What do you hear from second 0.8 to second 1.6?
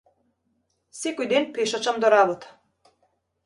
Секој ден